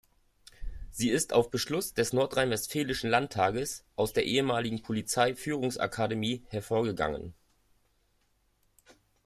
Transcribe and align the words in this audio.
Sie 0.89 1.11
ist 1.11 1.31
auf 1.31 1.51
Beschluss 1.51 1.93
des 1.93 2.11
nordrhein-westfälischen 2.11 3.07
Landtages 3.11 3.85
aus 3.95 4.13
der 4.13 4.25
ehemaligen 4.25 4.81
Polizei-Führungsakademie 4.81 6.41
hervorgegangen. 6.47 7.35